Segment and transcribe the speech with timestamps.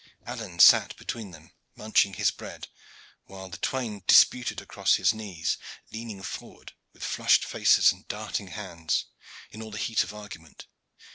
[0.25, 2.69] Alleyne sat between them munching his bread,
[3.25, 5.59] while the twain disputed across his knees,
[5.91, 9.05] leaning forward with flushed faces and darting hands,
[9.51, 10.65] in all the heat of argument.